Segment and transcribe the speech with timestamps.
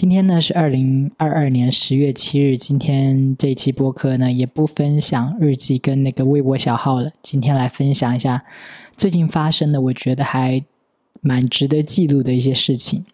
[0.00, 8.42] 今天呢是二零二二年十月七日，今天这期播客呢也不分享日记跟那个微博小号了，今天来分享一下
[8.96, 10.64] 最近发生的，我觉得还
[11.20, 13.04] 蛮值得记录的一些事情。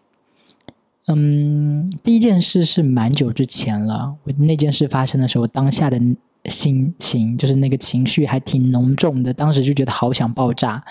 [1.07, 5.99] 嗯，第一件事是蛮久之前了，我那件事发生的时候，当下的
[6.45, 10.85] 心情就是那个情绪还挺浓重的，当时就觉得好想爆炸，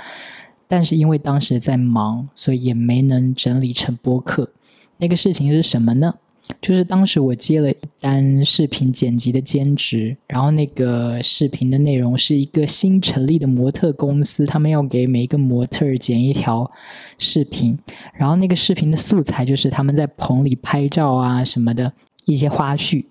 [0.69, 4.51] 但是因为当时在忙，所以也没能整理成播客。
[4.99, 6.15] 那个事情是什么呢？
[6.61, 16.71] 就是当时我接了一单视频剪辑的兼职，然后那个视频的内容是一个新成立的模特公司，他们要给每一个模特剪一条
[17.19, 17.77] 视频，
[18.15, 21.93] 然后那个视频的素材就是他们在棚里拍照啊什么的
[22.27, 23.05] 一些花絮。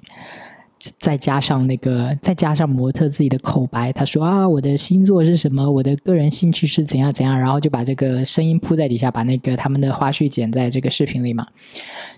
[0.99, 11.45] 再加上那个，再加上模特自己的口白，他说啊，我的星座是什么，我的个人兴趣是怎样怎样，然后就把这个声音铺在底下，把那个他们的花絮剪在这个视频里嘛。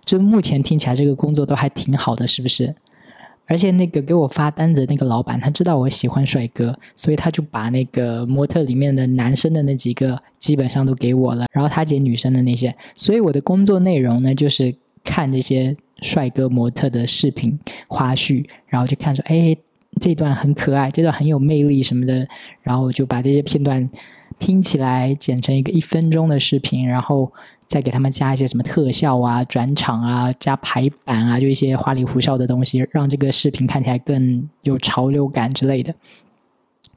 [0.06, 2.76] 就目前听起来这个工作都还挺好的，是不是？
[3.48, 15.76] 而且那个给我发单子那个老板，他知道我喜欢帅哥，所以他就把那个模特里面的男生的那几个基本上都给我了，然后他剪女生的那些，所以我的工作内容呢，就是看这些。
[16.02, 19.56] 帅哥模特的视频花絮，然后就看说，哎，
[20.00, 22.28] 这段很可爱，这段很有魅力什么的，
[22.62, 23.90] 然后就把这些片段
[24.38, 27.32] 拼起来，剪成一个一分钟的视频，然后
[27.66, 35.94] 再给他们加一些什么特效啊、转场啊、加排版啊，就一些花里胡哨的东西，让这个视频看起来更有潮流感之类的。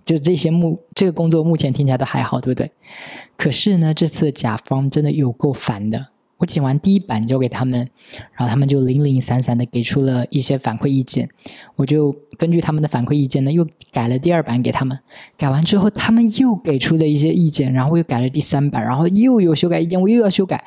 [0.04, 2.70] 就这些目这个工作目前听起来都还好，对不对？
[3.36, 6.08] 可是呢，这次甲方真的有够烦的。
[6.40, 7.78] 我剪完第一版交给他们，
[8.32, 11.28] 然后他们就零零散散的给出了一些反馈意见，
[11.76, 14.98] 我就根据他们的反馈意见呢，又改了第二版给他们。
[15.36, 20.64] 改完之后，他们又给出了一些意见，然后又改了第三版，然后又有修改意见，我又要修改。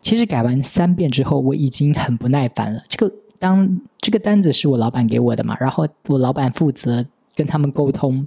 [0.00, 2.82] 其实改完三遍之后，我已经很不耐烦了。
[2.88, 7.06] 这个当这个单子是我老板给我的嘛，然后我老板负责。
[7.34, 8.26] 跟他们沟通，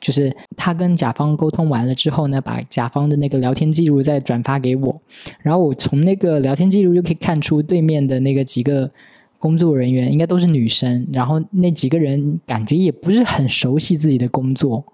[0.00, 5.00] 就是他跟甲方沟通完了之后呢，把甲方的那个聊天记录再转发给我，
[5.40, 8.90] 然后我从那个聊天记录就可以看出对面的那个几个
[9.38, 14.84] 工作人员应该都是女生，然后那几个人感觉也不是很熟悉自己的工作，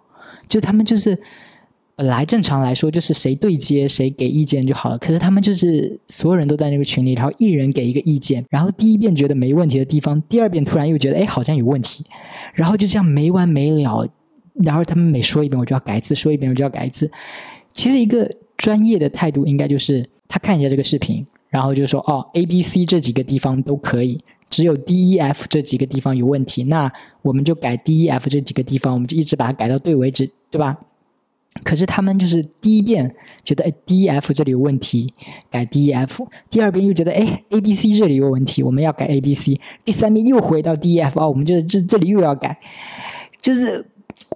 [0.48, 1.18] 就他们就是。
[2.00, 12.02] 本来正常来说就是谁对接谁给意见就好了，可是他们就是所有人都在那个群里，然后一人给一个意见，然后第一遍觉得没问题的地方，第二遍突然又觉得哎好像有问题，
[12.54, 14.08] 然后就这样没完没了，
[14.64, 17.10] 然后他们每说一遍我就要改一次，说一遍我就要改一次。
[17.70, 24.18] 其实一个专业的态度应该就是他看一下这个视频，然后就说哦 A B C 这几个地方都可以，
[24.48, 26.90] 只有 D E F 这几个地方有问题，那
[27.20, 30.78] 我们就改 D E F 这几个地方，我们就一直把它改到对为止，对吧？
[31.64, 35.12] 可是他们就是第一遍觉得哎 D F 这里有问题，
[35.50, 42.58] 改 D E F；第二遍又觉得哎 A B C 这里有问题，我们要改 A B C；第三遍又回到 D E F 啊，我们就这这里又要改，
[43.42, 43.84] 就是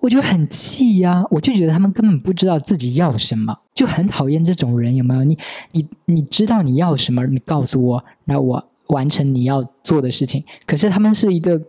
[0.00, 1.24] 我就很气呀！
[1.30, 5.22] 我就觉得他们根本不知道自己要什么，就很讨厌这种人，有没有？
[5.24, 5.38] 你
[5.72, 10.44] 你你知道你要什么，你告诉我，那我完成你要做的事情。
[10.66, 11.62] 可是他们是一个，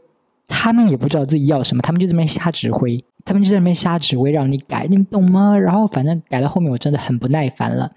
[0.48, 3.04] 他们也不知道自己要什么，他们就这么瞎指挥。
[3.26, 5.58] 他们就在那边瞎指挥，让你改，你们懂吗？
[5.58, 7.92] 然后反正改到后面，我真的很不耐烦了。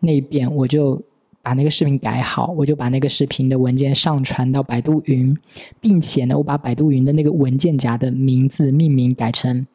[0.00, 1.02] 那一遍我就
[1.42, 5.36] 把那个视频改好，我就把那个视频的文件上传到百度云，
[5.78, 9.66] 并且呢，我把百度云的那个文件夹的名字命名改成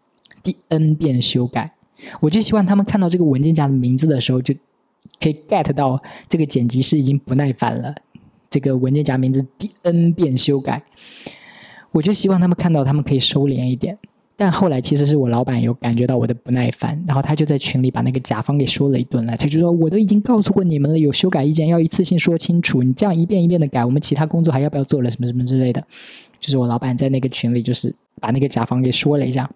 [0.42, 1.74] 第 N 遍修改。
[2.20, 4.54] 我就希望他们看到这个文件夹的名字的时候，就
[5.22, 7.94] 可以 get 到这个剪辑师已经不耐烦了。
[8.50, 10.84] 这个文件夹名字第 N 遍修改，
[11.92, 14.00] 我就希望他们看到，他们可以收敛一点。
[14.38, 19.38] 但后来其实是我老板有感觉到我的不耐烦，然后他就在群里把那个甲方给说了一顿了。
[19.38, 22.84] 他就说：“我都已经告诉过你们了，有修改意见要一次性说清楚。
[22.84, 25.10] 你这样一遍一遍的改，我们其他工作还要不要做了？
[25.10, 25.82] 什么什么之类的。”
[26.42, 29.50] 就是我老板在那个群里，就是把那个甲方给说了一下。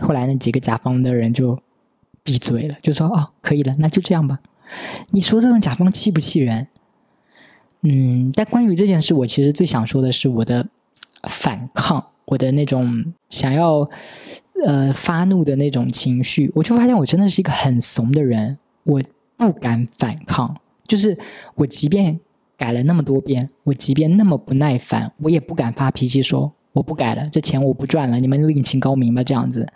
[0.00, 1.58] 后来那几个甲方的人就
[2.22, 4.38] 闭嘴了，就说：“哦，可以了，那就这样吧。”
[5.10, 6.68] 你说这种甲方气不气人？
[7.82, 10.68] 嗯，但关于这件事，我其实最想说的是我的
[11.28, 12.06] 反抗。
[12.26, 13.88] 我的那种想要，
[14.64, 19.00] 呃，发怒的那种情绪，我就发现我真的是一个很怂的人，我
[19.36, 20.56] 不敢反抗。
[20.84, 21.16] 就是
[21.54, 22.18] 我即便
[22.56, 29.22] 改了那么多遍，我即便那么不耐烦，我也不敢发脾气说我不改了，这钱我不赚了，你们另请高明吧。
[29.24, 29.66] 这样子，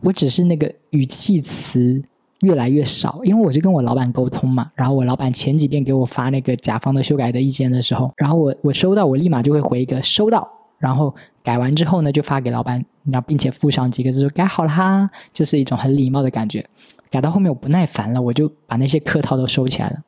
[0.00, 2.02] 我只是那个语气词
[2.40, 4.68] 越来越少，因为我是跟我老板沟通嘛。
[4.74, 10.48] 然后我老板前几遍给我发那个甲方的修改的意见的时候，然后我我收到，我立马就会回一个收到。
[10.78, 16.64] 然后改完之后呢，就发给老板，然后并且附上几个字说改好了哈，就是一种很礼貌的感觉。
[17.10, 20.02] 改到后面我不耐烦了，我就把那些客套都收起来了。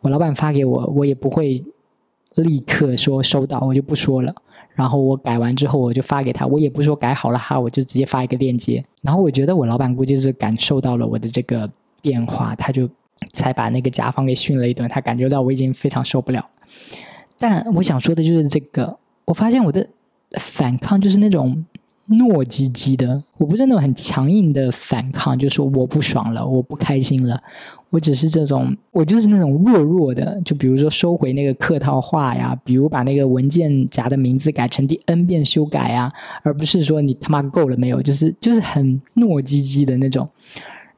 [0.00, 1.62] 我老板发给我，我也不会
[2.36, 4.34] 立刻说收到，我就不说了。
[4.74, 8.82] 然后我改完之后，我就发给他，我也不说改好了哈，我就直接发一个链接。
[9.02, 11.68] 然后我觉得我老板估计是感受到了我的这个
[12.00, 12.88] 变化，他就
[13.32, 14.88] 才把那个甲方给训了一顿。
[14.88, 16.48] 他感觉到我已经非常受不了。
[17.38, 19.86] 但我想说的就是这个，我发现我的
[20.38, 21.64] 反抗就是那种。
[22.10, 27.40] 糯叽叽的，我不是那种很强硬的反抗，就说我不爽了，我不开心了，
[27.88, 36.12] 我只是这种，我就是那种弱弱的，就比如说收回那个客套话呀，比如把那个文件夹的名字改成第 n 遍修改呀，
[36.42, 40.28] 而不是说你他妈够了没有，就是就是很糯叽叽的那种。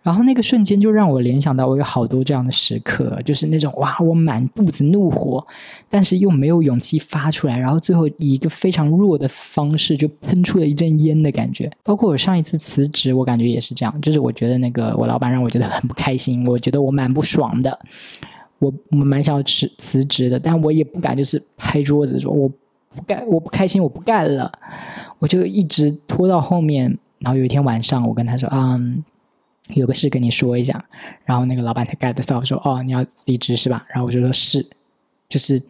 [0.02, 5.46] 然后那个瞬间就让我联想到，我有好多这样的时刻，就是那种哇，我满肚子怒火，
[5.88, 11.70] 但是又没有勇气发出来，然后最后以一个非常弱的方式就喷出了一阵烟的感觉。
[11.84, 17.78] 包括我上一次辞职，我感觉也是这样，就是我觉得那个我老板让我觉得很不开心，我觉得我蛮不爽的，
[18.58, 24.50] 我我蛮想要辞辞职的，但我也不敢就是拍桌子说我不干，我不开心，我不干了，
[25.20, 29.04] 我就一直拖到后面，然后有一天晚上，我跟他说，嗯。
[29.69, 30.85] 有个事跟你说一下，
[31.25, 34.67] 然后那个老板才 get 到说：“哦，你要离职是吧？”然后我就说：“是。”
[35.29, 35.62] 就是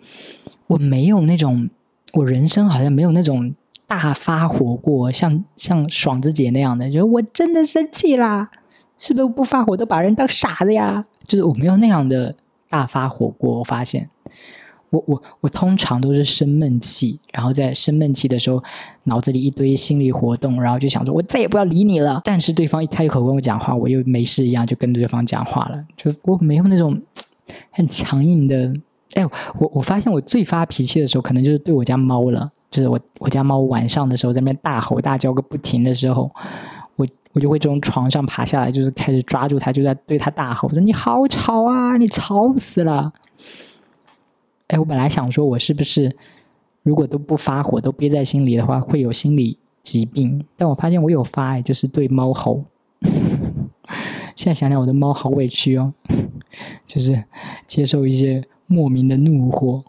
[0.67, 1.71] 我没有那种，
[2.15, 3.55] 我人生好像没有那种
[3.87, 8.51] 大发火过，像像爽子姐那样的，就我真的生气啦，
[8.99, 11.05] 是不是不发火都把人当傻子呀？
[11.25, 12.35] 就是我没有那样的
[12.69, 14.11] 大发火过，我发现。
[14.93, 18.63] 我我我通常都是生闷气，然后在生闷气的时候，
[19.05, 22.21] 脑子里一堆心理活动，然后就想说，我再也不要理你了。
[22.25, 27.01] 但是对方一开口跟我讲话，我又没事一样就跟对方讲话了，就我没有那种
[27.73, 28.71] 很强硬的。
[29.15, 29.25] 哎，
[29.59, 36.31] 我我发现我最发脾气的时候，可能就是对我家猫了，就是我我家猫晚上的时候在那边大吼大叫个不停的时候，
[36.97, 43.11] 我我就会从床上爬下来，就是开始抓住它，就在对它大吼，说你好吵啊，你吵死了。
[44.73, 46.17] 哎，我本来想说，我是不是
[46.83, 50.43] 如果都不发火，都憋在心里的话，会有心理疾病？
[50.57, 52.65] 但我发现我有发，就是对猫吼。
[54.35, 55.93] 现在想想，我的猫好委屈哦，
[56.87, 57.25] 就是
[57.67, 59.85] 接受一些莫名的怒火。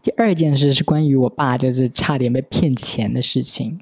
[0.00, 3.80] 第二件事是关于我爸，就是差点被骗钱的事情。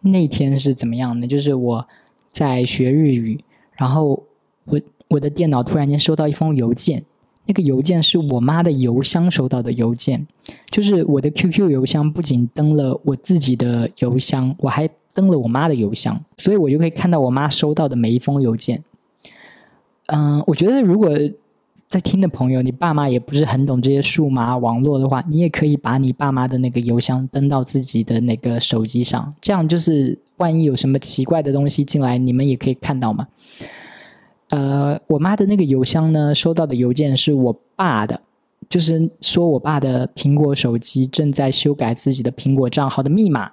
[0.00, 1.26] 那天是怎么样的？
[1.26, 1.88] 就是我
[2.30, 4.24] 在学日语，然后
[4.64, 7.04] 我我的电脑突然间收到一封邮件。
[7.46, 10.26] 那个邮件是我妈的邮箱收到的邮件，
[10.70, 18.82] 就是我的 QQ 邮箱不仅登了我自己的邮箱，我还登了我妈的邮箱，所以我就可以看到我妈收到的每一封邮件。
[20.06, 21.10] 嗯，我觉得如果
[21.88, 33.28] 在听的朋友，你爸妈也不是很懂这些数码网络的话，你也可以把你爸妈的那个邮箱登到自己的那个手机上，这样就是万一有什么奇怪的东西进来，你们也可以看到嘛。
[34.56, 38.18] 呃，我妈的那个邮箱呢，收到的邮件是我爸的，
[38.70, 43.52] 就是说我爸的苹果手机正在修改自己的苹果账号的密码，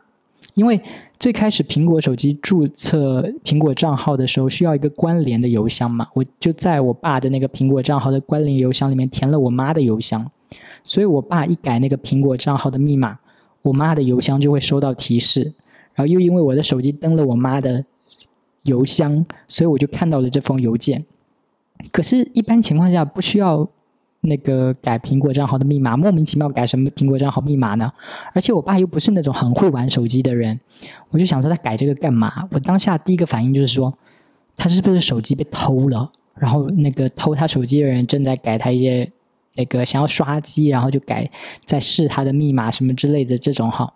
[0.54, 0.82] 因为
[1.20, 10.26] 最开始苹果手机注册苹果账号的时候需要一个关联的邮箱嘛，我就在我爸的那个苹果账号的关联邮箱里面填了我妈的邮箱，
[10.84, 13.20] 所以我爸一改那个苹果账号的密码，
[13.62, 15.54] 我妈的邮箱就会收到提示，
[15.96, 17.84] 然后又因为我的手机登了我妈的。
[18.64, 21.06] 邮箱，所以我就看到了这封邮件。
[21.92, 23.68] 可是，一般情况下不需要
[24.22, 27.92] 那个改苹果账号的密码，莫名其妙改什么苹果账号密码呢？
[28.34, 30.58] 而且我爸又不是那种很会玩手机的人，
[31.10, 32.48] 我就想说他改这个干嘛？
[32.52, 33.94] 我当下第一个反应就是说，
[34.56, 36.10] 他是不是手机被偷了？
[36.36, 39.12] 然后那个偷他手机的人正在改他一些
[39.56, 41.30] 那个想要刷机，然后就改
[41.66, 43.94] 在试他的密码什么之类的这种哈。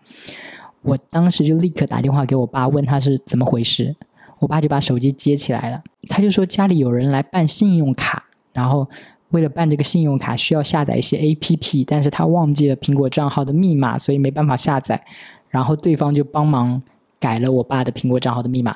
[0.81, 3.95] 我当时就立刻打电话给我爸，问他是怎么回事。
[4.39, 8.87] 我爸就把手机接起来了，他就说家里有人来办信用卡，然后
[9.29, 15.03] 为了办这个信用卡需要下载一些 A P P，但是他忘记了苹果账号的密码，所以没办法下载。
[15.49, 16.81] 然后对方就帮忙
[17.19, 18.75] 改了我爸的苹果账号的密码，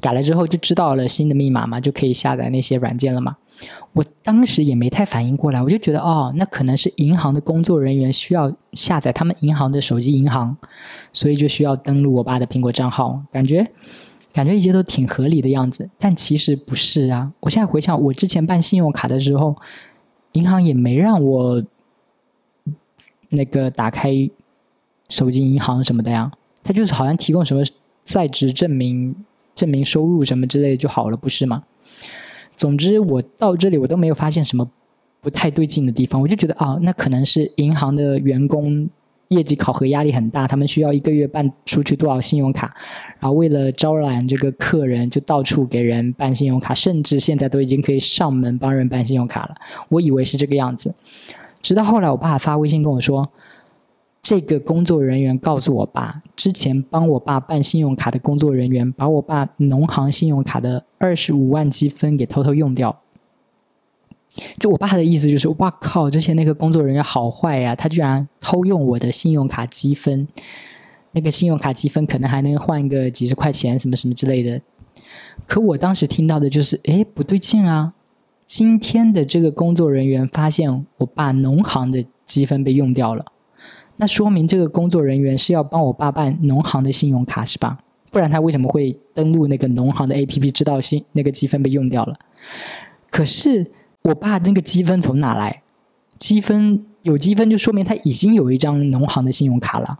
[0.00, 3.36] 改了之后就知道了新的密码嘛，就可以下载那些软件了嘛。
[3.92, 10.56] 我当时也没太反应过来，我就觉得哦，那可能是银行的工作人员需要下载他们银行的手机银行，
[11.12, 13.70] 所以就需要登录我爸的苹果账号，感觉。
[14.32, 17.32] 感觉一切都挺合理的样子，但其实不是啊！
[17.40, 19.54] 我现在回想，我之前办信用卡的时候，
[20.32, 21.62] 银行也没让我
[23.28, 24.30] 那个打开
[25.08, 26.30] 手机银行什么的呀，
[26.64, 27.62] 他就是好像提供什么
[28.04, 29.14] 在职证明、
[29.54, 31.64] 证明收入什么之类就好了，不是吗？
[32.56, 34.70] 总之，我到这里我都没有发现什么
[35.20, 38.88] 不太对劲的地方，我就觉得哦，那可能是银行的员工。
[39.32, 42.74] 业绩考核压力很大，他们需要一个月办出去多少信用卡，
[43.18, 49.54] 然后为了招揽这个客人，就到处给人办信用卡，甚至现在都已经可以上门帮人办信用卡了。
[49.88, 50.94] 我以为是这个样子，
[51.62, 53.30] 直到后来，我爸发微信跟我说，
[54.22, 63.00] 这个工作人员告诉我爸，之前帮我爸办信用卡的工作人员把我爸农行信用卡的二十五万积分给偷偷用掉。
[64.58, 66.10] 就我爸的意思就是，哇靠！
[66.10, 70.26] 之前那个工作人员好坏呀，他居然偷用我的信用卡积分，
[71.12, 74.62] 那个信用卡积分可能还能换个几十块钱，什么什么之类的。
[75.46, 77.92] 可我当时听到的就是，哎，不对劲啊！
[78.46, 83.26] 今天的这个工作人员发现我爸农行的积分被用掉了，
[83.98, 87.78] 那说明这个工作人员是要帮我爸办农行的信用卡是吧？
[88.10, 92.16] 不然他为什么会登录那个农行的 APP 知道信那个积分被用掉了？
[93.10, 93.70] 可是。
[94.02, 95.62] 我爸那个积分从哪来？
[96.18, 99.98] 积分有积分就说明他已经有一张农行的信用卡了，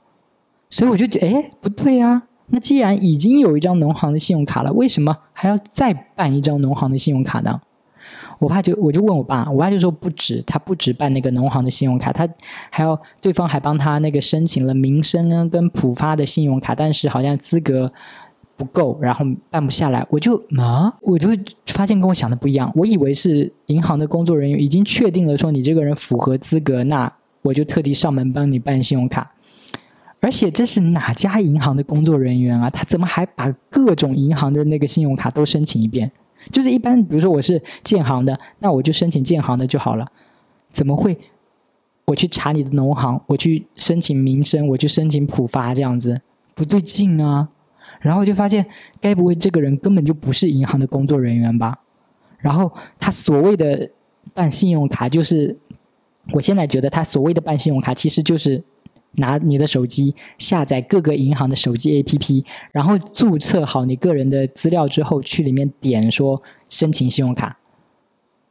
[0.69, 2.23] 所以我就觉得，哎，不对啊！
[2.47, 7.61] 那既然已经有一张农行的信用卡了，为什么还要再办一张农行的信用卡呢？
[8.39, 12.29] 我爸就我就问我爸，我爸就说不止，他不止办那个农行的信用卡，他
[12.71, 17.93] 还要对方还帮他那个申请了民生跟浦发的信用卡，但是好像资格。
[18.57, 21.29] 不够，然后办不下来，我就啊，我就
[21.67, 22.73] 发现跟我想的不一样。
[22.75, 29.33] 我以为是银行的工作人员已经确定了，说你这个人符合资格，那我就特地上门帮你办信用卡。
[30.21, 32.71] 而且这是哪家银行的工作人员啊？
[32.71, 36.11] 他怎么还把各种银行的那个信用卡都申请一遍？
[36.53, 40.07] 就是一般，比如说我是建行的，那我就申请建行的就好了。
[40.73, 41.19] 怎么会？
[42.05, 46.21] 我去查你的农行，我去申请民生，我去申请浦发，这样子
[46.55, 47.49] 不对劲啊！
[48.03, 48.67] 然后就发现，
[49.01, 51.79] 该不会这个人根本就不是银行的工作人员吧？
[52.39, 53.89] 然后他所谓的
[54.35, 55.57] 办信用卡，就是
[56.33, 58.61] 我现在觉得他所谓的办信用卡，其实就是
[59.13, 67.57] 拿你的手机下载各个银行的手机 APP，然后注册好你个人的资料之后，去里面点说申请信用卡。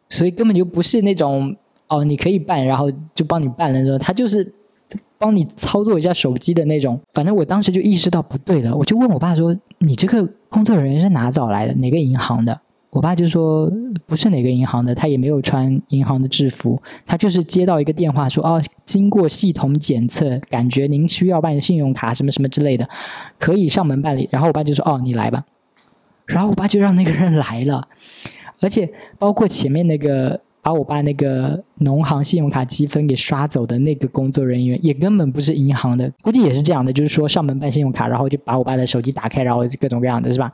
[0.08, 1.54] 所以根本就不是那种
[1.90, 4.56] 哦，你可以办，然后就帮你办了，之后他就是。
[5.22, 11.76] 帮你操作一下手机的那种，反正我当时就意识到不对了，我就问我爸说：“你这个工作人员是哪找来的？
[11.76, 12.60] 哪个银行的？”
[12.90, 13.72] 我爸就说
[14.08, 22.90] ：“不是哪个银行的，他也没有穿银行的制服，他就是接到一个电话说，哦，经过系统检测，感觉您需要办信用卡什么什么之类的，
[23.38, 25.46] 可以上门办理。”然后我爸就说：“哦，你来吧。”
[26.26, 27.88] 然后我爸就让那个人来了，
[28.60, 30.42] 而且包括前面那个。
[30.64, 40.52] 把我爸那个农行信用卡积分给刷走的那个工作人员，也根本不是银行的，估计也是这样的，就是说上门办信用卡，然后就把我爸的手机打开，然后各种各样的是吧？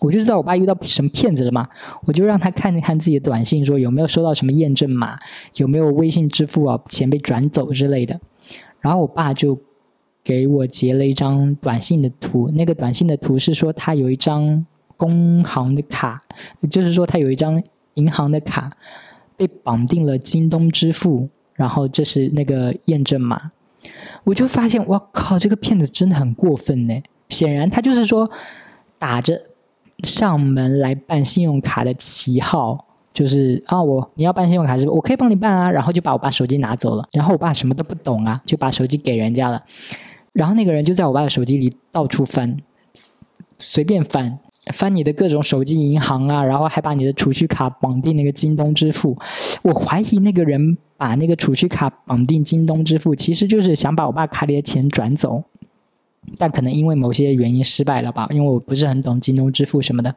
[0.00, 1.68] 我就知道我爸遇到什么骗子了嘛，
[2.06, 5.16] 我就让他看一看自己的短信，说有没有收到什么验证码，
[5.56, 8.20] 有没有微信支付啊钱被转走之类的。
[8.80, 9.60] 然后我爸就
[10.24, 16.20] 给我截了一张短信的图，那个短信的图是说他有一张工行的卡，
[16.68, 17.62] 就是说他有一张。
[17.98, 18.72] 银行的卡
[19.36, 23.50] 被绑定了京东支付，然后这是那个验证码，
[24.24, 27.02] 我就发现，我靠，这个骗子真的很过分呢。
[27.28, 28.30] 显然，他就是说
[28.98, 29.40] 打着
[30.04, 34.94] 上门来办信用卡的旗号，就是啊，我你要办信用卡是不？
[34.94, 35.70] 我可以帮你办啊。
[35.70, 39.62] 然后就把我爸手机拿走了，然后我爸什么都不懂啊，就把手机给人家了。
[40.32, 42.56] 然后那个人就在我爸的手机里到处翻，
[43.58, 44.38] 随便翻。
[44.72, 49.16] 翻你的各种手机银行啊，然后还把你的储蓄卡绑定那个京东支付。
[49.62, 55.42] 我怀疑那个人把那个储蓄卡绑定京东支付，其实就是想把我爸卡里的钱转走，
[56.36, 58.26] 但可能因为某些原因失败了吧？
[58.30, 60.14] 因为我不是很懂京东支付什么的。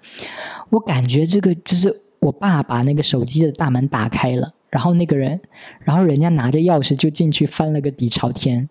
[0.69, 5.39] 我感觉这个就是我爸把那个手机的大门打开了，然后那个人，
[5.81, 8.67] 然后人家拿着钥匙就进去翻了个底朝天。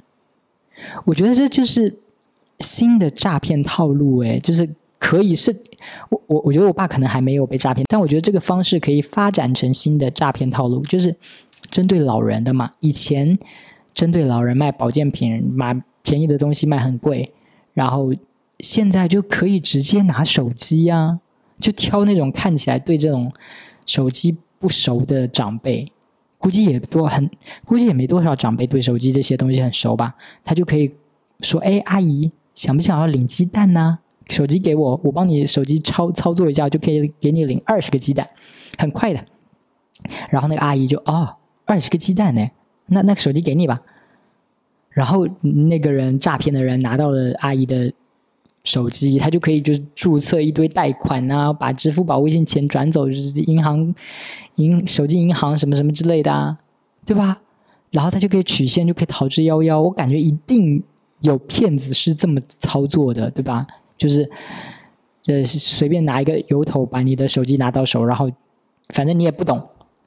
[1.04, 1.99] 我觉得这就是
[2.58, 4.68] 新的诈骗套路，诶，就是。
[5.00, 5.50] 可以是，
[6.11, 11.16] 我我我觉得我爸可能还没有被诈骗，但我觉得这个方式可以发展成新的诈骗套路，就是
[11.71, 12.71] 针对老人的嘛。
[12.80, 13.37] 以前
[13.95, 17.33] 针对老人卖保健品，买便宜的东西卖很贵，
[17.73, 18.12] 然后
[18.59, 21.19] 现在就可以直接拿手机啊，
[21.59, 23.33] 就挑那种看起来对这种
[23.87, 25.90] 手机不熟的长辈，
[26.37, 27.28] 估计也多很，
[27.64, 30.14] 估计也没多少长辈对手机这些东西很熟吧，
[30.45, 30.92] 他就可以
[31.40, 38.26] 说：“哎，阿姨，想不想要领鸡蛋呢？”手机给我，我帮你手机操操作一下，就可以给你领二十个鸡蛋，
[38.78, 39.20] 很快的。
[40.30, 42.49] 然后那个阿姨就哦，二十个鸡蛋呢，
[42.87, 43.78] 那那个手机给你吧。
[44.88, 45.26] 然后
[45.68, 47.92] 那个人诈骗的人拿到了阿姨的
[48.64, 53.94] 手机，他就可以就是注册一堆贷款啊，把支付宝、微信钱转走，就是银行
[54.54, 56.58] 银手机银行什么什么之类的，啊，
[57.04, 57.40] 对吧？
[57.92, 59.80] 然后他就可以取现，就可以逃之夭夭。
[59.80, 60.82] 我感觉一定
[61.20, 63.66] 有骗子是这么操作的，对吧？
[64.00, 64.30] 就是，
[65.26, 68.30] 呃，随便拿一个由头把你的手机拿到手，然后，
[68.95, 69.62] 反正你也不懂，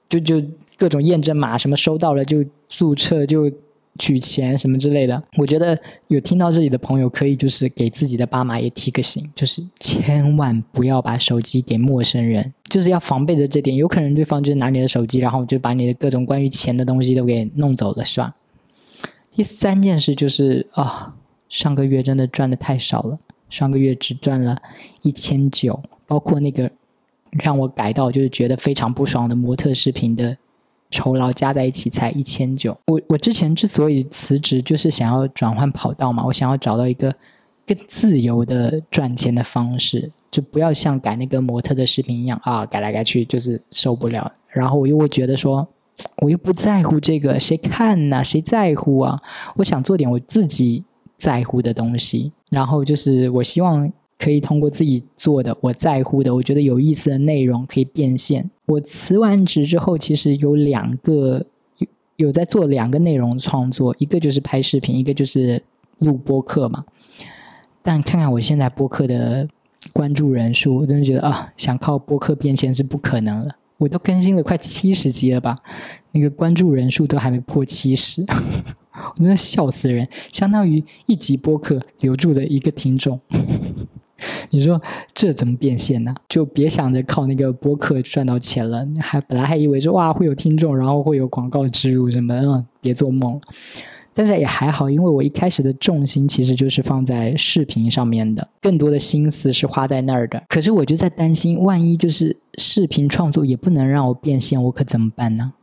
[0.09, 0.41] 就就
[0.77, 3.51] 各种验证码，什么收到了就注册就
[3.99, 5.21] 取钱什么之类的。
[5.37, 13.77] 我觉得有听到这里的朋友，可以就是给自己的爸妈也提个醒，就是千万不要把手机给陌生人，就是要防备着这点。
[13.77, 18.33] 有可能对方就是拿你的手机，然后就把你的各种关于钱的东西都给弄走了，是吧？
[19.31, 21.15] 第三件事就是啊，
[21.47, 23.19] 上个月真的赚的太少了，
[23.53, 24.57] 上个月只赚了
[25.03, 26.71] 一千九，包括那个
[27.43, 30.35] 让我改到就是觉得非常不爽的模特视频的
[30.89, 32.75] 酬劳加在一起才一千九。
[32.87, 37.13] 我我之前之所以辞职，就是想要转换跑道嘛，我想要找到一个
[37.67, 44.33] 更自由的赚钱的方式，就不要像改那个模特的视频一样啊，改来改去就是受不了。
[44.47, 45.67] 然后我又会觉得说。
[46.17, 48.23] 我又不在乎这个，谁看呢？
[48.23, 49.21] 谁在乎啊？
[49.57, 50.83] 我想做点我自己
[51.17, 58.49] 在乎的东西，然后就是我希望可以通过自己做的我在乎的，我觉得有意思的内容可以变现。
[58.65, 61.45] 我辞完职之后，其实有两个
[61.77, 65.61] 有有在做两个内容创作，一个就是拍视频，一个就是
[65.99, 66.85] 录播客嘛。
[67.81, 69.47] 但看看我现在播客的
[69.91, 73.55] 关注人数，我真的觉得啊，想靠播客变现是不可能了。
[73.79, 75.57] 我都更新了快七十集了吧，
[76.11, 78.25] 那个关注人数都还没破七十，
[78.93, 83.19] 我真的笑死人，相当于一集播客留住了一个听众。
[84.51, 84.81] 你说
[85.13, 86.15] 这怎么变现呢？
[86.29, 93.39] 就别想着靠那个播客赚到钱了，还本来还以为说哇会有听众，然后会有广告植入什么，嗯，别做梦。
[94.15, 100.41] 但是也还好，因为我一开始的重心其实就是放在视频上面的，更多的心思是花在那儿的。
[100.47, 105.53] 可是我就在担心，万一就是视频创作也不能让我变现，我可怎么办呢？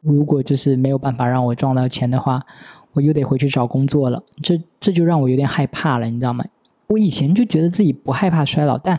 [0.00, 2.44] 如果就是没有办法让我赚到钱的话，
[2.92, 4.22] 我又得回去找工作了。
[4.42, 6.44] 这这就让我有点害怕了，你知道吗？
[6.88, 8.98] 我以前就觉得自己不害怕衰老，但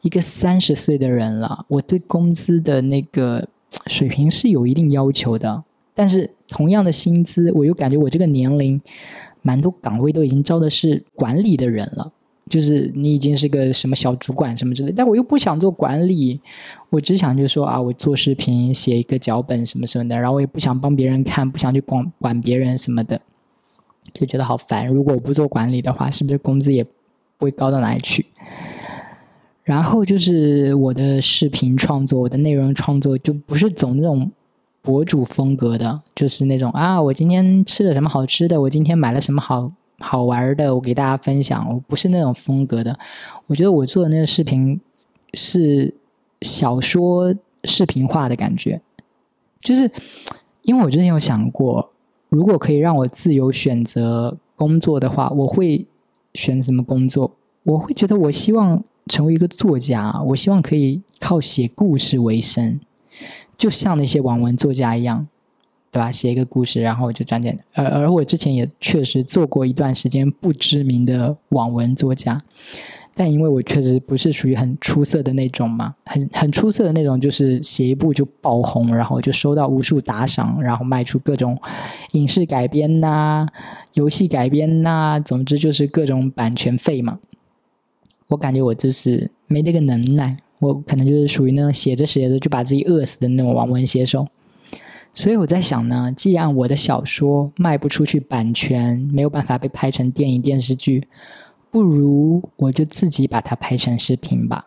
[0.00, 3.46] 一个三十岁的人了，我对工资的那个
[3.86, 5.62] 水平是有一定要求的。
[5.94, 8.80] 但是同样的薪资，我又感觉我这个年龄，
[9.42, 12.10] 蛮多岗位都已经招的是管理的人了，
[12.48, 14.92] 就是你已经是个什么小主管什么之类。
[14.92, 16.40] 但我又不想做管理，
[16.90, 23.20] 我只想就说啊，我做视频写一个脚本什么什么的，然后我也不想帮别人看，不想去管管别人什么的，
[24.12, 24.86] 就觉得好烦。
[24.86, 26.90] 如果我不做管理的话，是不是工资也不
[27.38, 28.26] 会高到哪里去？
[29.64, 34.30] 然后就是我的视频创作，我的内容创作就不是走那种。
[34.82, 41.66] 博主风格的，就是那种啊，我今天吃了什么好吃的，我今天买了什么好好玩的，我给大家分享。
[41.68, 42.98] 我不是那种风格的，
[43.46, 44.80] 我觉得我做的那个视频
[45.34, 45.94] 是
[46.42, 48.80] 小说视频化的感觉，
[49.60, 49.90] 就是
[50.62, 51.90] 因为我之前有想过，
[52.28, 55.86] 如果可以让我自由选择工作的话，我会
[56.34, 57.32] 选什么工作？
[57.62, 62.78] 我会觉得我希望成为一个作家，我希望可以靠写故事为生。
[63.58, 65.26] 就像那些网文作家一样，
[65.96, 66.12] 对吧？
[66.12, 67.58] 写一个故事，然后就赚钱。
[67.72, 72.38] 而而我之前也确实做过一段时间不知名的网文作家，
[73.14, 81.58] 但因为我确实不是属于很出色的那种嘛，很很出色的那种，就是写一部就爆红，然后就收到无数打赏，然后卖出各种
[82.12, 83.46] 影视改编呐、
[83.94, 87.18] 游戏改编呐，总之就是各种版权费嘛。
[88.28, 90.36] 我感觉我就是没那个能耐。
[90.58, 94.26] 我可能就是属于那种写着写着就把自己饿死的那种网文写手，
[95.16, 101.08] 所以我在想呢，既然我的小说卖不出去版权，没有办法被拍成电影电视剧，
[101.70, 104.62] 不如我就自己把它拍成视频吧。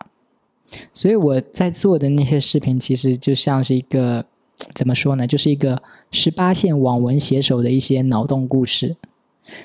[0.92, 4.26] 所以我在做的那些视频，其实就像是一个
[4.74, 8.96] 怎么说呢，就是一个十八线网文写手的一些脑洞故事，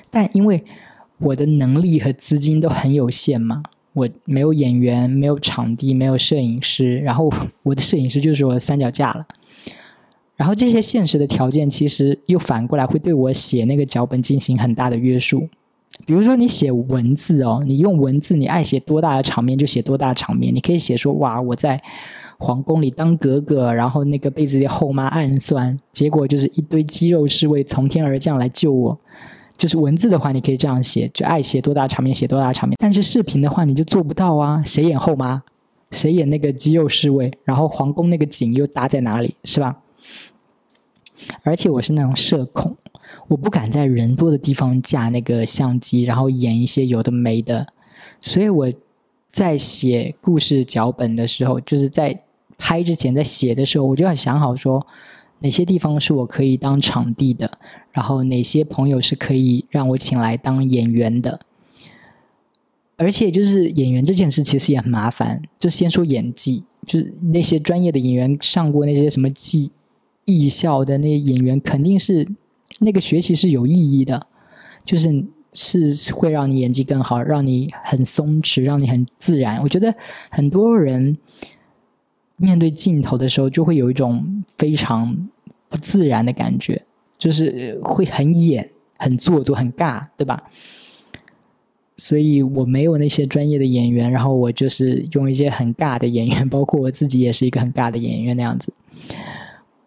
[0.08, 0.64] 但因为
[1.18, 3.64] 我的能力和资金都很有限嘛。
[3.92, 7.28] 我没有演员，没有场地，没有摄影师，然后
[7.64, 9.26] 我的摄影师就是我的三脚架了。
[10.36, 15.48] 然后这些现实的条件，其实又反过来会对我写那个脚本进行很大的约束。
[16.06, 20.54] 比如说，你写文字哦，你用文字，你爱写多大的场面就写多大的场面。
[20.54, 21.82] 你可以写说，哇，我在
[22.38, 29.00] 皇宫里当格格，然后那个被子里后妈暗算，结果就是一堆肌肉侍卫从天而降来救我。
[29.56, 32.76] 就是文字的话，你可以这样写，就爱写多大场面写多大场面。
[32.78, 34.62] 但是视频的话，你就做不到啊！
[34.66, 35.42] 谁演后妈？
[35.92, 37.32] 谁演那个肌肉侍卫？
[37.44, 39.34] 然后皇宫那个景又搭在哪里？
[39.44, 39.78] 是吧？
[41.42, 42.76] 而且我是那种社恐，
[43.28, 47.66] 我不敢在人多的地方架那个相机，然后演一些有的没的。
[48.20, 48.70] 所以我
[49.30, 52.22] 在写故事脚本的时候，就是在
[52.58, 54.86] 拍之前，在写的时候，我就要想好说。
[55.40, 57.58] 哪些地方是我可以当场地的？
[57.92, 61.40] 然后哪些朋友是可以让我请来当演员的？
[62.96, 65.42] 而且就是演员这件事其实也很麻烦。
[65.58, 69.72] 就先说演技，就是那些专业的演员上过那些什么技
[70.26, 72.28] 艺校的那些演员，肯定是
[72.80, 74.26] 那个学习是有意义的，
[74.84, 79.62] 就是是会让你演技更好，让你很松弛，让你很自然。
[79.62, 79.94] 我觉得
[80.30, 81.16] 很多人
[82.36, 85.28] 面对镜头的时候，就会有一种非常
[85.70, 86.82] 不自然的感觉，
[87.16, 90.38] 就是会很演、很做作、很尬，对吧？
[91.96, 98.70] 所以我没有那些专业的演员，然后我就是用一些很尬的演员，包括我自己也是一个很尬的演员那样子。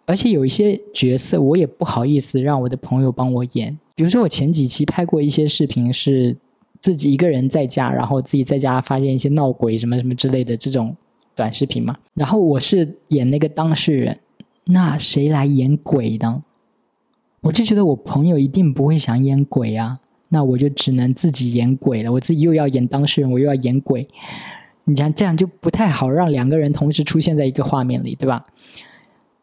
[0.10, 6.36] 而且有一些角色我也不好意思让我的朋友帮我演，比如说我前几期拍过一些视频，是
[6.82, 10.98] 自己一个人在家，然后自己在家发现一些闹鬼什么什么之类的这种
[11.36, 11.96] 短视频嘛。
[12.16, 14.18] 然后我是演那个当事人，
[14.66, 16.44] 那谁来演鬼呢？
[17.42, 20.00] 我就觉得我朋友一定不会想演鬼啊。
[20.30, 24.08] 那我就只能自己演鬼了，我自己又要演当事人，我又要演鬼，
[24.86, 28.44] 你像这样就不太好，让两个人同时出现在一个画面里，对吧？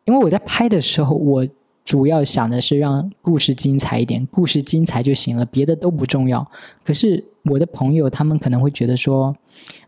[0.07, 1.47] 因为我在拍的时候，我
[1.85, 6.49] 主要想的是让故事精彩一点，故事精彩就行了，别的都不重要。
[6.85, 9.35] 可是我的朋友他们可能会觉得说，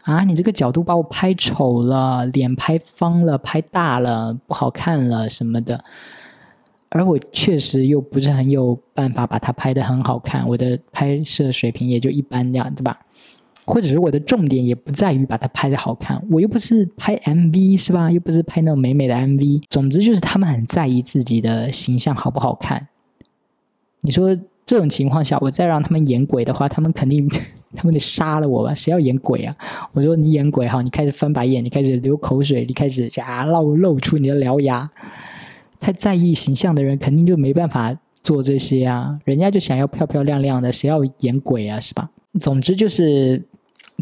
[0.03, 5.83] 啊，你这个角度把我拍丑了，脸拍方了，拍大了，不好看了什么的。
[6.91, 12.99] 而我确实又不是很有办法把它拍的很好看，我的拍摄水平也就一般这样，对吧？
[13.69, 18.11] 或者是我的重点也不在于把它拍的好看，我又不是拍 MV 是吧？
[18.11, 19.63] 又不是拍那种美美的 MV。
[19.69, 22.89] 总之就是他们很在意自己的形象好不好看。
[24.01, 27.29] 你说这种情况下，我再让他们演鬼的话，他们肯定
[27.77, 28.73] 他们得杀了我吧？
[28.75, 29.55] 谁要演鬼啊？
[29.93, 34.91] 我说你演鬼哈，你开始翻白眼，你开始流口水，你开始啊露露出你的獠牙。
[35.79, 39.19] 太在意形象的人，肯定就没办法做这些啊！
[39.25, 41.79] 人家就想要漂漂亮亮的，谁要演鬼啊？
[41.79, 42.11] 是吧？
[42.41, 43.43] 总之就是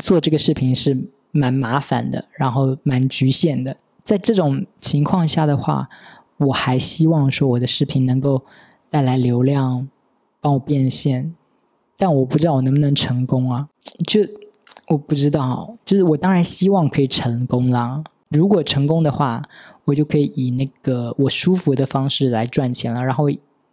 [0.02, 3.76] 做这个视频是蛮麻烦的，然后蛮局限的。
[4.04, 5.88] 在这种情况下的话，
[6.38, 8.44] 我还希望说我的视频能够
[8.90, 9.88] 带来流量，
[10.40, 11.34] 帮我变现，
[11.96, 13.68] 但我不知道我能不能成功啊！
[14.06, 14.20] 就
[14.88, 18.02] 我不知道，就是我当然希望可以成功啦。
[18.28, 19.42] 如果成功的话。
[19.86, 23.00] 我就可以以那个我舒服的方式来赚钱了。
[23.04, 23.26] 然后，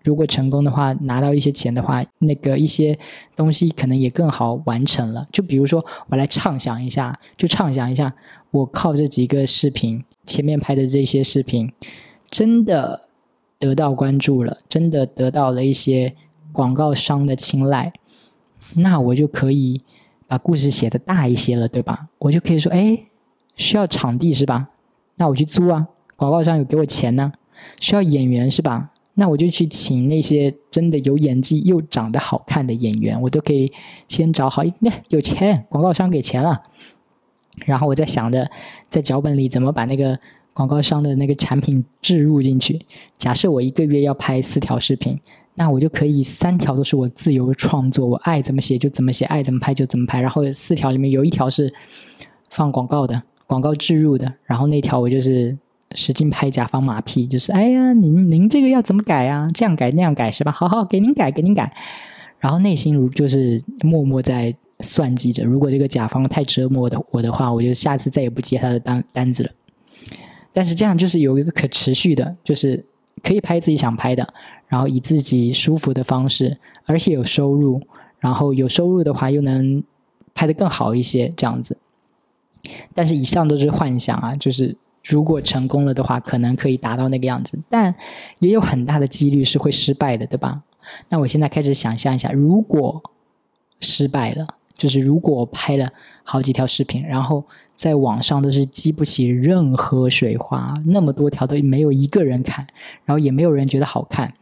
[0.04, 2.98] 如果成功的话，拿到一些钱的话，那个一些
[3.36, 5.28] 东西可能也更好完成了。
[5.32, 8.14] 就比如说，我来畅想一下，就畅想一下，
[8.52, 11.72] 我靠这几个视频，前面拍的这些视频，
[12.28, 13.02] 真的
[13.58, 16.16] 得到关注了，真的得到了一些
[16.52, 17.94] 广告商的青睐，
[18.76, 19.82] 那我就可以
[20.28, 22.10] 把故事写的大一些了，对吧？
[22.20, 22.98] 我就可以说，哎，
[23.56, 24.70] 需要场地是吧？
[25.16, 25.88] 那我去租啊。
[26.16, 27.34] 广告商有给我钱呢，
[27.82, 28.93] 需要演员是吧？
[29.16, 33.72] 那我就去请那些真的有演技又长得好看的演员，我都可以
[34.08, 34.64] 先找好。
[34.80, 36.64] 那有钱，广告商给钱了，
[37.66, 38.50] 然后我在想着
[38.90, 40.20] 在脚本里怎么把那个
[40.52, 42.88] 广告商的那个产品置入进去。
[43.20, 45.20] 假设我一个月要拍四条视频，
[45.54, 50.20] 那我就可以三条都是我自由创作，我爱怎么写就怎么写，爱怎么拍就怎么拍。
[50.20, 51.72] 然后四条里面有一条是
[52.50, 55.60] 放广告的，广告置入的，然后那条我就是。
[55.96, 59.48] 使劲拍甲方马屁，就是哎呀，您您这个要怎么改啊？
[59.54, 60.52] 这样改那样改是吧？
[60.52, 61.74] 好好给您改，给您改。
[62.40, 69.52] 然后内心如就是默默在算计着，如果这个甲方太折磨的我的话，我就下次再也不接他的单单子了。
[70.52, 72.86] 但是这样就是有一个可持续的，就是
[73.24, 74.34] 可以拍自己想拍的，
[74.68, 77.82] 然后以自己舒服的方式，而且有收入。
[78.20, 79.84] 然后有收入的话，又能
[80.34, 81.78] 拍得更好一些，这样子。
[82.94, 84.76] 但是以上都是幻想啊，就是。
[85.04, 87.94] 如果成功了的话，可能可以达到那个样子，但
[88.40, 90.64] 也有很大的几率是会失败的，对吧？
[91.10, 93.02] 那我现在开始想象一下，如果
[93.80, 95.90] 失败了，就是如果我拍了
[96.24, 97.44] 好几条视频，然后
[97.76, 102.66] 在网上都是激不起任何水花，那么多条都没有一个人看，
[103.06, 104.34] 然后也没有人觉得好看，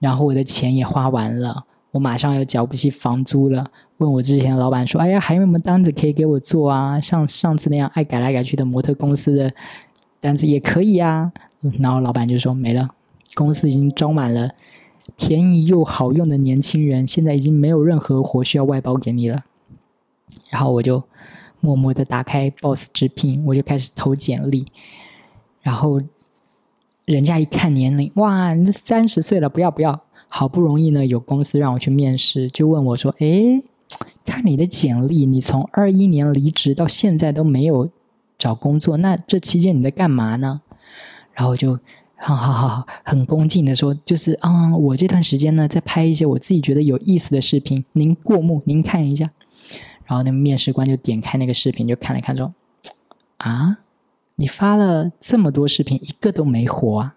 [0.00, 3.70] 然后我的钱也花完了，我马上要缴不起房租了。
[3.98, 7.00] 问我之前的老板说：“哎呀，还有没有单子可以给我做啊？
[7.00, 9.52] 像上次那样爱改来改去的模特公司的
[10.20, 11.32] 单子也可以呀。”
[11.80, 12.90] 然后老板就说：“没了，
[13.34, 14.52] 公司已经招满了
[15.16, 19.44] 便宜又好用的年轻人，现在已经没有任何活需要外包给你了。”
[20.50, 21.02] 然后我就
[21.60, 24.66] 默默的打开 Boss 直聘，我就开始投简历。
[25.60, 26.00] 然后
[27.04, 30.02] 人家一看年龄，哇，你这三十岁了，不要不要！
[30.28, 33.60] 好不容易呢，有公司让我去面试，就问我说：“哎。”
[34.24, 37.90] 看你的简历，你从二一年离职到现在都没有
[38.36, 40.60] 找工作，那这期间你在干嘛呢？
[41.32, 41.78] 然后就
[42.16, 49.30] 好好好很恭敬的说，就是啊，我这段时间呢在拍一些我自己觉得有意思的视频，您过目，您看一下。
[50.04, 52.52] 然后那面试官就点开那个视频，就看了看说
[53.38, 53.78] ：“啊，
[54.36, 57.14] 你发了这么多视频，一个都没火啊？”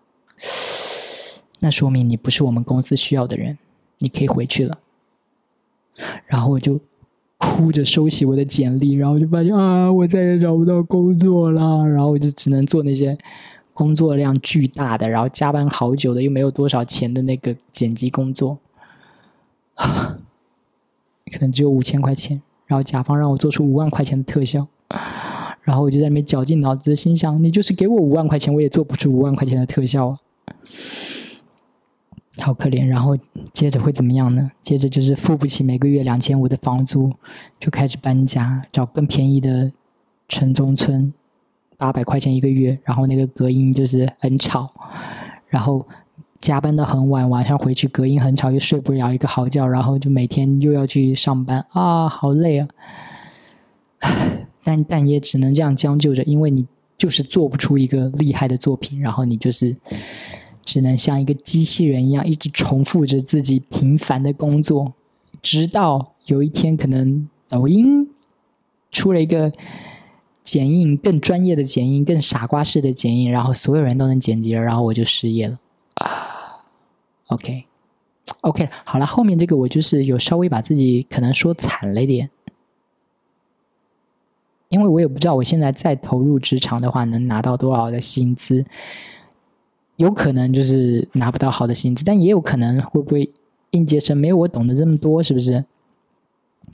[1.60, 3.58] 那说明你不是我们公司需要的人，
[4.00, 4.80] 你可以回去了。
[6.32, 6.80] 然后我就
[7.38, 11.86] 哭着收起我的简历，然后就发现啊，我再也找不到工作了。
[11.86, 13.18] 然后我就只能做那些
[13.74, 18.58] 工作量巨大的，然后加班好久的，又没有多少钱的那个剪辑工作，
[19.76, 22.42] 可能只有五千块钱。
[22.66, 24.66] 然后甲方让我做出五万块钱的特效，
[25.64, 30.18] 然后我就在那边绞尽脑汁，心想：你就是给我五万块钱，我也做不出五万块钱的特效啊。
[32.38, 33.18] 好可怜，然后
[33.52, 34.50] 接着会怎么样呢？
[34.62, 37.12] 接着就是付不起每个月两千五的房租，
[37.60, 39.70] 就开始搬家，找更便宜的
[40.30, 41.14] 城中村，
[41.78, 44.70] 八百块钱一个月，然后那个隔音就是很吵，
[45.48, 45.86] 然后
[46.40, 52.68] 加班到很晚，晚上回去隔音很吵，又睡不了一个好觉，然后就每天又要去上班啊，好累啊！
[54.64, 56.66] 但但也只能这样将就着，因为你
[56.98, 59.76] 就是做不出一个厉害的作品，然后你就是。
[60.72, 64.94] 只能像一个机器人一样，一直重复着自己平凡的工作，
[65.42, 68.10] 直到有一天，可能抖音
[68.90, 69.52] 出了一个
[70.46, 75.60] 剪映更专业的剪映、更傻瓜式的剪映，然后所有人都能剪辑了，然后我就失业了。
[75.96, 76.64] 啊
[77.28, 82.30] ，OK，OK，好了，后面这个我就是有稍微把自己可能说惨了一点，
[84.70, 88.66] 因为我也不知道我现在再投入职场的话，能拿到多少的薪资。
[90.02, 93.30] 有可能就是拿不到好的薪资，但也有可能会不会
[93.70, 95.64] 应届生没有我懂得这么多，是不是？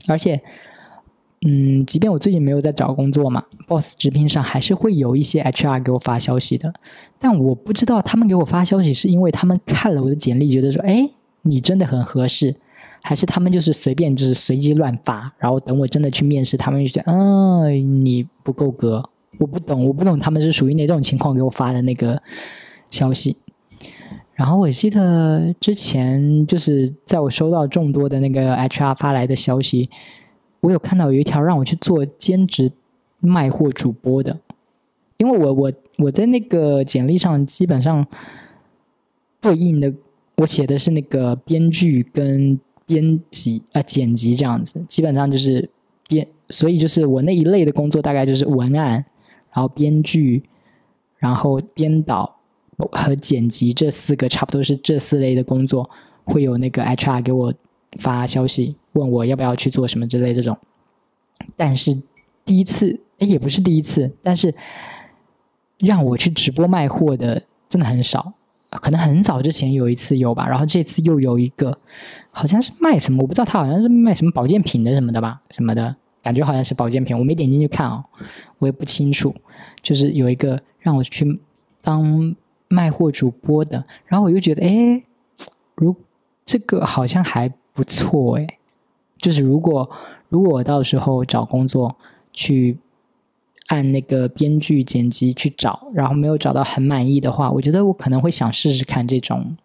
[0.06, 0.42] 而且，
[1.42, 6.72] 嗯，即便我最近没有在找工作嘛，Boss 直聘上还是会有一些 HR 给我发消息的，
[7.18, 11.06] 但我不知道他们给我发消息是因为他们看了我的简历，觉得说，哎，
[11.42, 12.56] 你真的很合适，
[13.02, 19.04] 还是他们就是随便就是随机乱发，然后等我真的去面试，他们就觉得，嗯，你不够格，
[19.38, 22.22] 我不懂，我不懂他们是属于哪种情况给我发的那个。
[22.90, 23.36] 消息，
[24.34, 29.90] 然后我记得之前就是在我收到众多的那个 HR 发来的消息，
[30.60, 32.72] 我有看到有一条让我去做兼职
[33.20, 34.38] 卖货主播的，
[35.16, 38.06] 因为我我我在那个简历上基本上
[39.40, 39.92] 对应的
[40.36, 45.68] 我写的是那个编剧跟编辑啊剪辑这样子，基本上就是
[46.08, 49.04] 编，所以就是我那一类的工作大概就是文案，
[49.52, 50.44] 然后编剧，
[51.18, 52.37] 然后编导。
[52.92, 55.90] 和剪辑这四个差不多是这四类的工作，
[56.24, 57.52] 会有那个 HR 给我
[57.98, 60.56] 发消息问我要不要去做什么之类这种。
[61.56, 62.00] 但是
[62.44, 64.54] 第一次，哎，也不是第一次，但是
[65.78, 68.34] 让我去直播卖货的真的很少，
[68.70, 71.78] 可能很早之前有一次有吧，然后这次又有一个，
[72.30, 78.04] 好像是卖什么，我不知道他好像是卖什么保健品的什么的吧，什么的感觉好像是保健品，我没点进去看哦，
[78.58, 79.34] 我也不清楚，
[79.82, 81.40] 就是有一个让我去
[81.82, 82.36] 当。
[82.68, 85.04] 卖货主播的，然后我又觉得，哎，
[85.74, 85.96] 如
[86.44, 88.58] 这个好像还不错，哎，
[89.18, 89.90] 就是如果
[90.28, 91.96] 如果我到时候找工作
[92.32, 92.78] 去
[93.68, 99.56] 按那个编剧剪辑去找，然后没有找到很满意的话，我觉得我可能会想试试看这种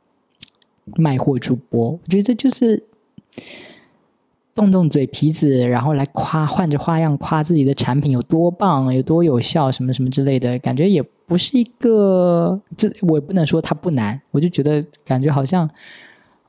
[0.97, 1.91] 卖货主播。
[1.91, 2.83] 我觉得就是
[4.55, 11.03] 动动嘴皮子，然后来夸，换着花样夸自己的产品有多棒，有多有效，什么什么之类的，感觉也。
[11.25, 15.67] 不是一个，这我也不能说它不难，我就觉得感觉好像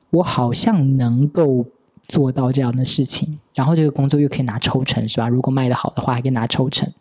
[0.09, 1.65] 我好像能够
[2.09, 5.29] 做到这样的事情，然后这个工作又可以拿抽成，是吧？
[5.29, 6.91] 如果卖的好的话，还可以拿抽成。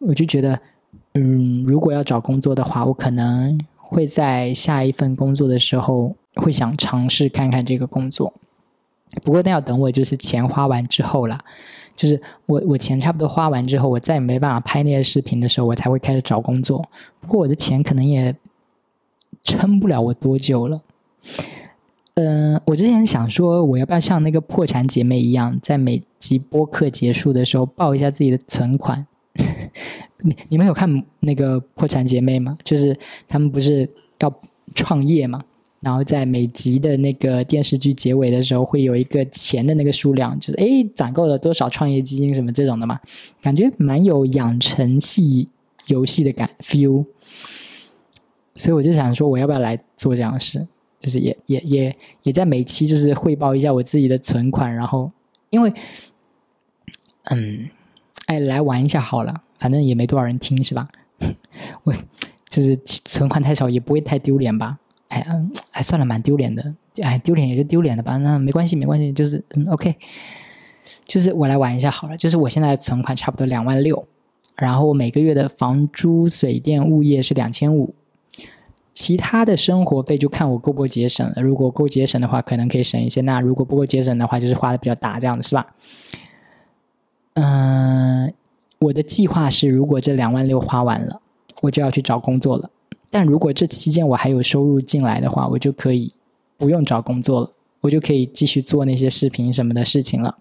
[0.00, 0.60] 我就觉得，
[1.14, 8.34] 嗯，如果要找工作的话，我可能会在下一份工作的时候会想尝试看看这个工作，
[9.24, 11.38] 不过那要等我就是钱花完之后了。
[11.94, 16.82] 就是我我钱差不多花完之后，我再也没办法拍那些视频的时候，我才会开始找工作。
[17.20, 18.34] 不过我的钱可能也
[19.42, 20.80] 撑不了我多久了。
[22.14, 29.06] 嗯，我之前想说，我要不要像那个破产姐妹一样，在每集播客结束的时候报一下自己的存款？
[30.24, 32.56] 你你们有看那个破产姐妹吗？
[32.64, 32.96] 就是
[33.28, 33.88] 他们不是
[34.20, 34.32] 要
[34.74, 35.42] 创业吗？
[35.82, 43.00] 然后在每集的那个电视剧结尾的时候，会有一个钱的那个数量，就是哎攒够了多少创业基金什么这种的嘛，
[43.42, 45.48] 感觉蛮有养成系
[45.88, 47.04] 游戏的感 feel。
[48.54, 50.68] 所以我就想说，我要不要来做这样的事？
[51.00, 55.10] 就是也也也也在每期就是汇报一下我自己的存款，然后
[55.50, 55.72] 因为
[57.24, 57.68] 嗯，
[58.26, 60.88] 哎来玩一下好了，反正也没多少人听是吧？
[61.82, 61.92] 我
[62.48, 64.78] 就是存款太少，也不会太丢脸吧？
[65.12, 66.74] 哎嗯，哎算了，蛮丢脸的。
[67.02, 69.94] 哎，丢脸也就丢脸的吧，那没关系，没关系，就是嗯，OK，
[71.06, 72.16] 就是我来玩一下好了。
[72.16, 74.06] 就是我现在存款差不多两万六，
[74.56, 77.94] 然后每个月的房租、水电、物业是两千五，
[78.94, 81.42] 其他的生活费就看我够不够节省了。
[81.42, 85.74] 如果够节省的话，可能可以省一些；那如果不够节省的话，就是花的比较大，这样子是吧？
[87.34, 88.32] 嗯，
[88.78, 91.20] 我的计划是，如果这两万六花完了，
[91.62, 92.70] 我就要去找工作了。
[93.12, 96.14] 但如果这期间我还有收入进来的话，我就可以
[96.56, 97.50] 不用找工作了，
[97.82, 100.38] 我就可以继续做那些视频什么的事情了。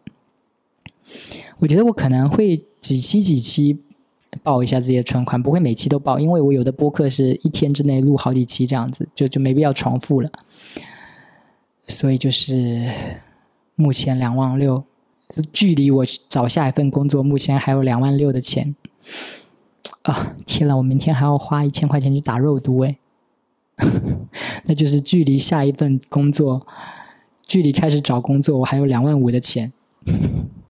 [1.60, 3.78] 我觉得我可能会几期几期
[4.42, 10.32] 报一下自己的存款，不会每期都报，因为我有的播客是一天之内录好几期这样子，就就没必要重复了。
[11.88, 12.90] 所以就是
[13.76, 14.84] 目前两万六。
[15.54, 18.76] 距离我找下一份工作，目前还有两万六的钱
[20.04, 20.36] 啊！
[20.46, 22.98] 天呐，我明天还要花一千块钱去打肉毒哎，
[24.66, 26.66] 那就是距离下一份工作，
[27.46, 29.72] 距离开始找工作，我还有两万五的钱。